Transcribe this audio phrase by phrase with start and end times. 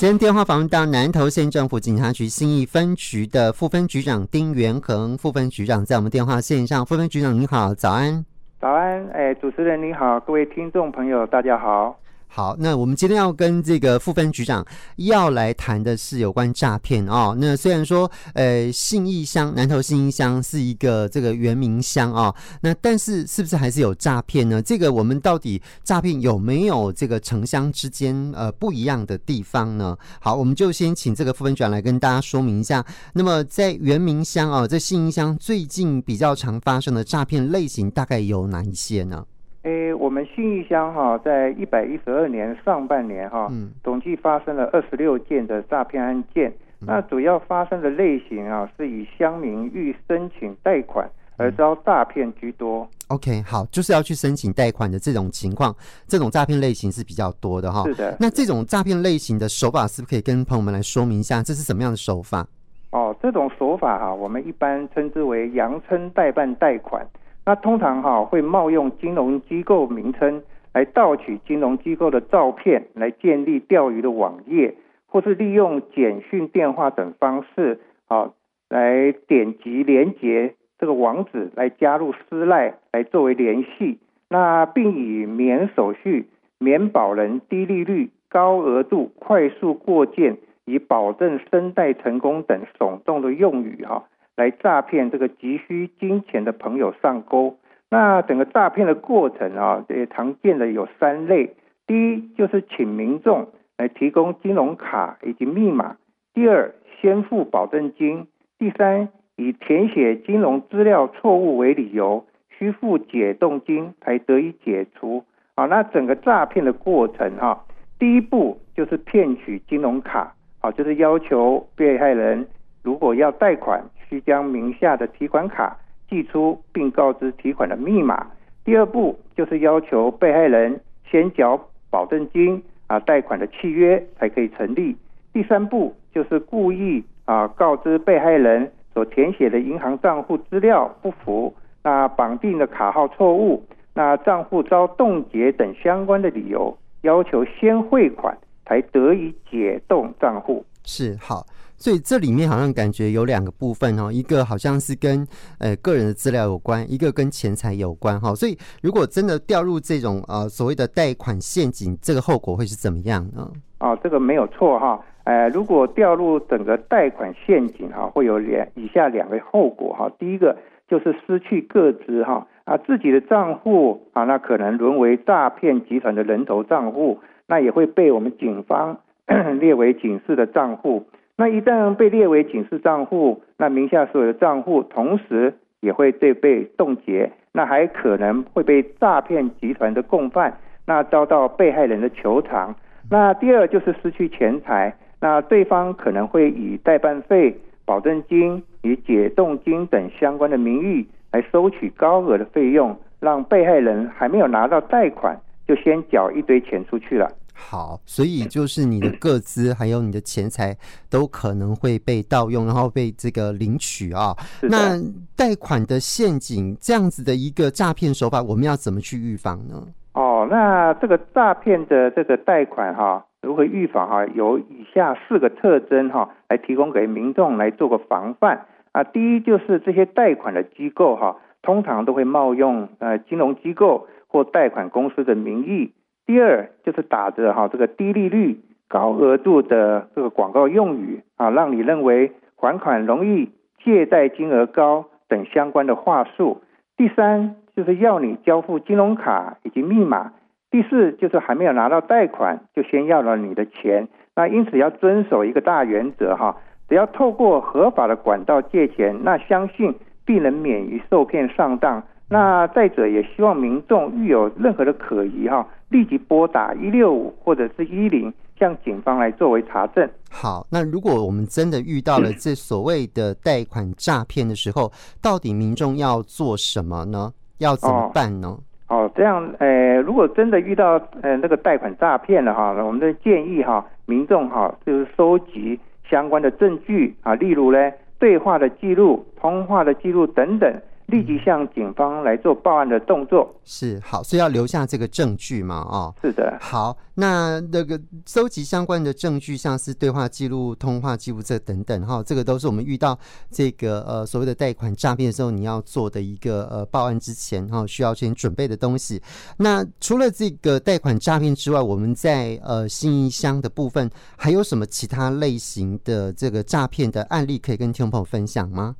[0.00, 6.86] 今天电话访问到南投县政府警察局新义分局的副分局长丁元恒，副分局长在我们电话线上。
[6.86, 8.24] 副分局长你好，早安。
[8.58, 12.00] 早安，哎，主持人你好，各位听众朋友大家好。
[12.32, 14.64] 好，那我们今天要跟这个副分局长
[14.96, 17.36] 要来谈的是有关诈骗哦。
[17.36, 24.62] 那虽然说，呃，信义乡南投信义乡是一个这个原民乡哦，那但是是不是还是有诈骗呢？
[24.62, 29.98] 这个我们到底诈骗有没有这个城乡之间呃不一样的地方呢？
[30.20, 32.86] 好，我们就先请这个副分局长来跟大家说明一下。
[33.12, 39.26] 那么在原民乡哦，在信义乡最近比较常发生的诈骗类型大概有哪一些呢？
[39.62, 46.50] 诶，我们信义乡哈，在一百一十二年上半年哈，嗯，总计发生了二十六件的诈骗案件。
[46.80, 52.88] 嗯、那主要发生的类型啊，是以乡民欲申请贷款而遭诈骗居多。
[53.08, 57.82] OK，好，就是要去申请贷款的这种情况，这种诈骗类型是比较多的哈。
[57.84, 58.16] 是的。
[58.18, 62.46] 那这种诈骗类型的手法，是不是可以跟朋友们来说明一下，这是什么样的手法？
[62.92, 67.06] 哦，这种手法哈，我们一般称之为佯称代办贷款。
[67.50, 74.76] 那通常哈会冒用金融机构名称来盗取金融机构的照片，来建立钓鱼的网页，
[75.08, 78.30] 或是利用简讯、电话等方式啊
[78.68, 86.28] 来点击连接这个网址来加入私赖来作为联系，那并以免手续、
[86.60, 94.04] 免保人、低利率、高额度、快速过件，以保证申贷成功等耸动的用语哈。
[94.40, 97.58] 来诈骗这个急需金钱的朋友上钩。
[97.90, 101.54] 那整个诈骗的过程啊，也常见的有三类。
[101.86, 105.96] 第一就是请民众来提供金融卡以及密码；
[106.32, 108.24] 第二，先付保证金；
[108.58, 112.24] 第三，以填写金融资料错误为理由，
[112.56, 115.22] 需付解冻金才得以解除。
[115.54, 117.66] 啊，那整个诈骗的过程哈，
[117.98, 122.46] 第一步就是骗取金融卡，啊，就是要求被害人
[122.82, 123.84] 如果要贷款。
[124.10, 125.76] 需将名下的提款卡
[126.08, 128.26] 寄出，并告知提款的密码。
[128.64, 131.58] 第二步就是要求被害人先缴
[131.88, 134.96] 保证金啊，贷款的契约才可以成立。
[135.32, 143.64] 第三步就是故意啊告知被害人所填写的银行账户资料不符，那绑定的卡号错误，
[143.94, 148.36] 那账户遭冻结等相关的理由，要求先汇款
[148.66, 150.64] 才得以解冻账户。
[150.84, 151.46] 是好。
[151.80, 155.26] 所以这里面好像感觉有两个部分哦，一个好像是跟
[155.58, 158.34] 呃个人的资料有关，一个跟钱财有关哈。
[158.34, 163.50] 所以如果真的掉入这种呃所谓的贷款陷阱，这个后果会是怎么样呢？
[163.78, 165.02] 哦，这个没有错哈。
[165.24, 170.10] 呃，如果掉入整个贷款陷阱哈，会有两以下两个后果哈。
[170.18, 178.98] 第一个就是失去个资哈啊，自己的账户啊，那可能沦为诈骗集团的人头账户，那也会被我们警方
[179.60, 181.06] 列为警示的账户。
[181.40, 192.74] 那一旦被列为警示账户，那名下所有的账户同时也会被被冻结，那还可能会被诈骗集团的共犯，那遭到被害人的求偿。
[193.10, 207.30] 那第二就是失去钱财，那对方可能会以代办费、保证金、以解冻金等相关的名义来收取高额的费用，让被害人还没有拿到贷款，就先缴一堆钱出去了。
[207.62, 210.76] 好，所以就是你的个资还有你的钱财
[211.10, 214.34] 都可能会被盗用，然后被这个领取啊。
[214.62, 214.98] 那
[215.36, 219.86] 贷款的陷阱这样子的一个诈骗手法，我们要怎么去预防呢？
[220.14, 224.26] 哦，那这个诈骗的这个贷款哈，如何预防哈？
[224.34, 229.04] 有以下四个特征哈，来提供给民众来做个防范啊。
[229.04, 235.92] 第一就是这些贷款的机构哈，通常都会冒用呃金融机构或贷款公司的名义。
[236.30, 243.50] 第二就是打着哈这个低利率、高额度的这个广告用语啊，让你认为还款容易、
[243.82, 246.62] 借贷金额高等相关的话术。
[246.96, 250.32] 第三就是要你交付金融卡以及密码。
[250.70, 254.06] 第四就是还没有拿到贷款就先要了你的钱。
[254.36, 256.58] 那因此要遵守一个大原则哈，
[256.88, 262.04] 只要透过合法的管道借钱，那相信必能免于受骗上当。
[262.30, 265.66] 那再者也希望民众遇有任何的可疑哈。
[265.90, 270.08] 立即拨打一六五或者是一零，向警方来作为查证。
[270.30, 277.32] 好，那如果我们真的遇到了这所谓的贷款诈骗的时候，嗯、到底民众要做什么呢？
[277.58, 278.56] 要怎么办呢？
[278.86, 280.92] 哦，哦这样，呃，如果真的遇到
[281.22, 285.76] 呃那个贷款诈骗了哈，我们的建议哈，民众哈就是收集
[286.08, 287.90] 相关的证据啊，例如呢
[288.20, 290.72] 对话的记录、通话的记录等等。
[291.10, 293.54] 立即向警方来做报案的动作。
[293.64, 295.76] 是好，所以要留下这个证据嘛？
[295.76, 296.56] 哦，是的。
[296.60, 303.18] 好，那那个搜集相关的证据，像是对话记录、通话记录这等等，哈，这个都是我们遇到
[303.50, 309.20] 这个呃所谓的贷款诈骗的时候，你要做的一个呃报案之前哈需要先准备的东西。
[309.56, 318.96] 那除了这个贷款诈骗之外，我们在呃信义乡的部分还有什么其他类型的这个诈骗的案例可以跟听众朋友分享吗？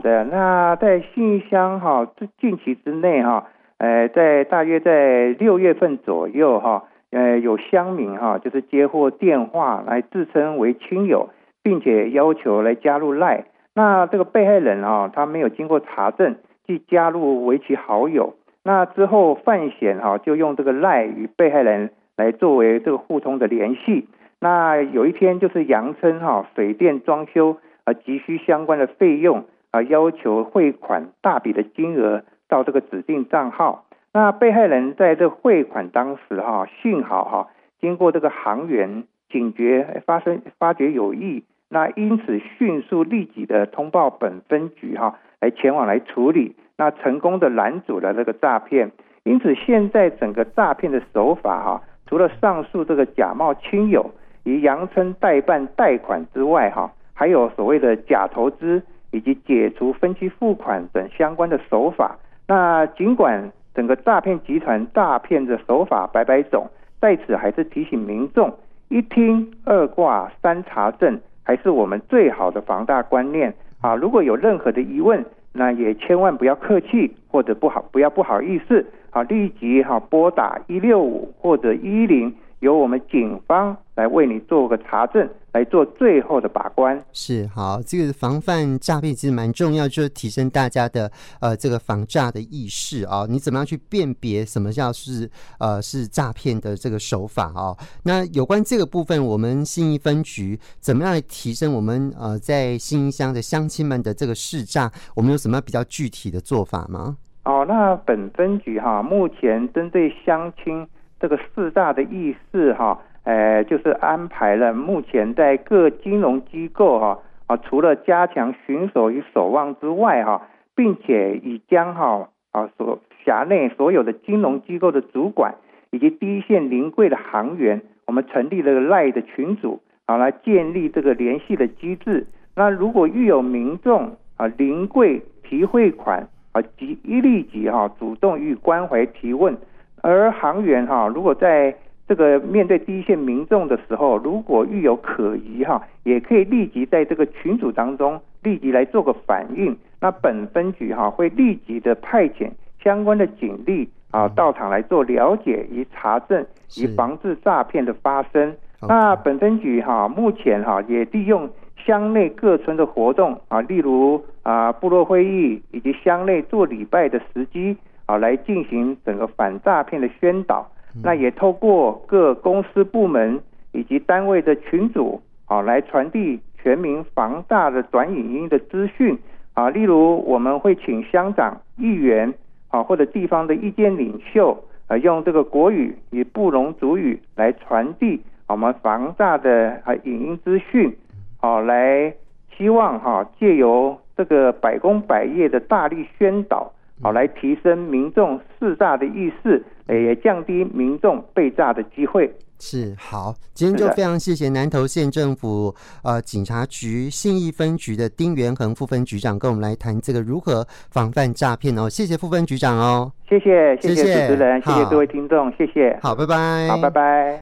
[0.00, 0.24] 的。
[0.24, 3.46] 那在信箱哈，这近期之内哈，
[3.78, 11.30] 呃，在大约在六月份左右哈，呃，有乡民哈，就是接获电话来自称为亲友，
[11.62, 13.44] 并且要求来加入赖。
[13.74, 16.36] 那这个被害人啊，他没有经过查证，
[16.66, 18.34] 即加入为其好友。
[18.64, 24.08] 那之后范险哈，就用这个赖与被害人来作为这个互通的联系。
[24.40, 27.56] 那有一天就是扬称哈，水电装修。
[27.84, 33.84] 啊，急需相关的费用啊，要求汇款大笔的金额到这个指定账号。
[34.12, 37.48] 那被害人在这汇款当时哈，幸好哈，
[37.80, 48.90] 经过这个行员警觉发生发觉有异，那因此迅速立即的通报本分局哈，来前往来处理，那成功的拦阻了这个诈骗。
[49.22, 54.10] 因此现在整个诈骗的手法哈，除了上述这个假冒亲友
[54.42, 56.90] 以扬称代办贷款之外哈。
[57.14, 62.16] 还有所谓的假投资以及解除分期付款等相关的手法。
[62.46, 66.68] 那尽管整个诈骗集团诈骗的手法百百种，
[67.00, 68.52] 在此还是提醒民众：
[68.88, 73.94] 一听、二挂、三查证，还是我们最好的防诈观念啊！
[73.94, 82.34] 如果有任何的疑问，那也千万不要客气，或者不好不要不好意思啊，立即哈拨打一六五或者一一零。
[82.60, 87.02] 由我们警方来为你做个查证，来做最后的把关。
[87.12, 91.10] 是好，这个防范诈骗其实蛮重要，就是提升大家的
[91.40, 93.24] 呃这个防诈的意识啊。
[93.28, 97.74] 你怎么样去辨别什么叫是呃是诈骗的这个手法啊？
[98.04, 104.92] 那有关这个部分，我们信义分局怎么样来提升我们呃在新义乡的乡亲们的这个识诈？
[105.16, 107.16] 我们有什么比较具体的做法吗？
[107.44, 110.86] 哦，那本分局哈，目前针对乡亲。
[111.20, 125.56] 这个四大的意识哈，呃，就是安排了目前在各金融机构哈啊，除了加强巡守与守望之外哈，并且已将哈啊所辖内所有的金融机构的主管
[125.90, 132.26] 以及第一线临柜的行员，我们成立了赖的群组啊，来建立这个联系的机制。
[132.56, 139.54] 那如果遇有民众啊临柜提汇款啊，即立即哈主动与关怀提问。
[140.02, 141.74] 而航员哈，如果在
[142.08, 149.76] 这个面对第一线民众的时候，如果遇有可疑哈，也可以立即在这个群组当中立即来做个反应。
[150.00, 152.50] 那本分局哈会立即的派遣
[152.82, 156.44] 相关的警力啊到场来做了解与查证，
[156.76, 158.54] 以防治诈骗的发生。
[158.88, 167.76] 那本分局哈目前哈也利用乡内各村的活动啊，例如啊部落会议以及乡内做礼拜的时机。
[168.10, 170.66] 好，来进行整个反诈骗的宣导，
[171.00, 173.38] 那也透过各公司部门
[173.70, 179.16] 以及单位的群组，好，来传递全民防诈的短影音的资讯，
[179.54, 182.34] 啊，例如我们会请乡长、议员，
[182.70, 184.58] 啊，或者地方的意见领袖，
[184.88, 190.92] 啊，用这个国语与布隆族语来传递我们防诈的啊影音资讯，
[191.38, 192.12] 好，来
[192.56, 196.72] 希望哈借由这个百工百业的大力宣导。
[197.02, 202.30] 好，来提升民众识诈的意识，也降低民众被诈的机会。
[202.62, 211.88] 是好，今天就非常谢谢南投县政府呃警察局信义分局的丁元恒副分局长，跟我们来谈这个如何防范诈骗哦。
[211.88, 215.98] 谢谢副分局长哦，谢谢谢谢主持人，谢谢各位听众，谢谢。
[216.02, 216.68] 好，拜拜。
[216.68, 217.38] 好，拜拜。